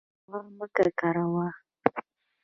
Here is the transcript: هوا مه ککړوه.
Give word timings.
هوا 0.27 0.39
مه 0.57 0.65
ککړوه. 0.75 1.47